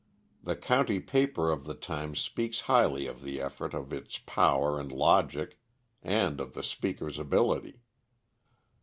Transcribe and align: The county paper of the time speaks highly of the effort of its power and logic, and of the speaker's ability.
The 0.41 0.55
county 0.55 0.99
paper 0.99 1.51
of 1.51 1.65
the 1.65 1.75
time 1.75 2.15
speaks 2.15 2.61
highly 2.61 3.05
of 3.05 3.21
the 3.21 3.39
effort 3.39 3.75
of 3.75 3.93
its 3.93 4.17
power 4.17 4.79
and 4.79 4.91
logic, 4.91 5.59
and 6.01 6.41
of 6.41 6.55
the 6.55 6.63
speaker's 6.63 7.19
ability. 7.19 7.81